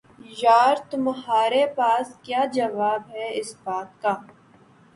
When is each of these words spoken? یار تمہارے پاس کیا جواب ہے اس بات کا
یار 0.37 0.75
تمہارے 0.91 1.63
پاس 1.75 2.07
کیا 2.23 2.41
جواب 2.53 3.01
ہے 3.11 3.27
اس 3.39 3.55
بات 3.63 3.89
کا 4.01 4.13